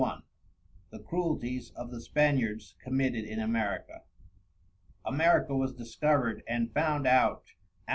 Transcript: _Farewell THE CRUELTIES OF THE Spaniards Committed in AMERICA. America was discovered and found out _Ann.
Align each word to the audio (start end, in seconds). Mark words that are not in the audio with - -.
_Farewell 0.03 0.23
THE 0.89 0.97
CRUELTIES 0.99 1.69
OF 1.75 1.91
THE 1.91 2.01
Spaniards 2.01 2.73
Committed 2.83 3.23
in 3.23 3.37
AMERICA. 3.39 4.01
America 5.05 5.55
was 5.55 5.73
discovered 5.75 6.41
and 6.47 6.73
found 6.73 7.05
out 7.05 7.43
_Ann. 7.87 7.89